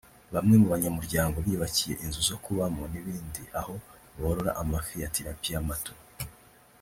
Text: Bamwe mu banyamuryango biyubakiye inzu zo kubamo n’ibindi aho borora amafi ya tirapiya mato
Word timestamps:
Bamwe 0.33 0.55
mu 0.61 0.67
banyamuryango 0.73 1.35
biyubakiye 1.45 1.93
inzu 2.03 2.21
zo 2.29 2.37
kubamo 2.43 2.83
n’ibindi 2.91 3.41
aho 3.59 3.73
borora 4.19 4.51
amafi 4.61 4.93
ya 5.01 5.11
tirapiya 5.15 5.59
mato 5.69 5.93